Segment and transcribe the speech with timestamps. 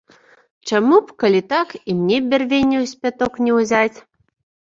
[0.69, 3.97] Чаму б, калі так, і мне бярвенняў з пяток не ўзяць?